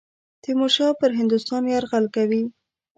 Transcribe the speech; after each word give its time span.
تیمورشاه 0.43 0.93
پر 0.99 1.11
هندوستان 1.19 1.63
یرغل 1.73 2.05
کوي. 2.15 2.43